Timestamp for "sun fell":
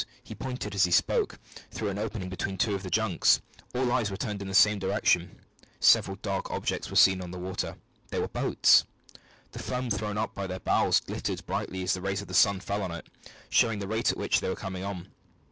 12.33-12.81